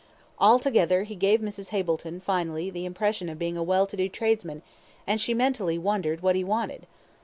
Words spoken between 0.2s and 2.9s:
Altogether he gave Mrs. Hableton finally the